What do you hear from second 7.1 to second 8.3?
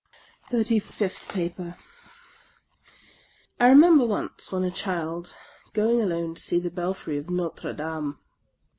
of Notre Dame.